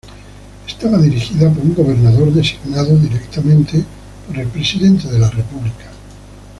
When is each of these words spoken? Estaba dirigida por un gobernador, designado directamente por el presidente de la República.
Estaba 0.67 0.97
dirigida 0.97 1.47
por 1.53 1.63
un 1.63 1.75
gobernador, 1.75 2.33
designado 2.33 2.97
directamente 2.97 3.85
por 4.25 4.35
el 4.39 4.47
presidente 4.47 5.07
de 5.07 5.19
la 5.19 5.29
República. 5.29 5.91